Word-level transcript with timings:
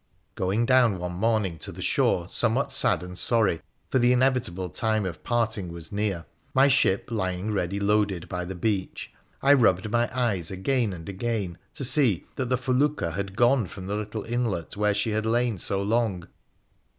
Going 0.33 0.65
down 0.65 0.97
one 0.97 1.11
morning 1.13 1.59
to 1.59 1.71
the 1.71 1.79
shore 1.83 2.27
somewhat 2.27 2.71
sad 2.71 3.03
and 3.03 3.15
sorry, 3.15 3.61
for 3.91 3.99
the 3.99 4.11
inevitable 4.11 4.67
time 4.69 5.05
of 5.05 5.23
parting 5.23 5.71
was 5.71 5.91
near, 5.91 6.25
my 6.55 6.69
ship 6.69 7.11
lying 7.11 7.51
ready 7.53 7.79
loaded 7.79 8.27
by 8.27 8.45
the 8.45 8.55
beach, 8.55 9.13
I 9.43 9.53
rubbed 9.53 9.91
my 9.91 10.09
eyes 10.11 10.49
again 10.49 10.91
and 10.91 11.07
again 11.07 11.59
to 11.75 11.83
see 11.83 12.25
that 12.33 12.49
the 12.49 12.57
felucca 12.57 13.11
had 13.11 13.35
gone 13.37 13.67
from 13.67 13.85
the 13.85 13.95
little 13.95 14.23
inlet 14.23 14.75
where 14.75 14.95
she 14.95 15.11
had 15.11 15.27
lain 15.27 15.59
so 15.59 15.83
long. 15.83 16.27